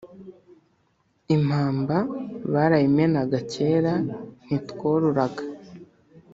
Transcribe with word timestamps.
impamba 1.35 1.97
barayimenaga 2.53 3.37
Kera 3.51 3.93
ntitwororaga 4.45 5.43